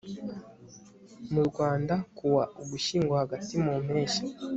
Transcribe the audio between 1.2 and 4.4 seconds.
mu rwanda kuwa ugushyingo hagati mu mpeshyi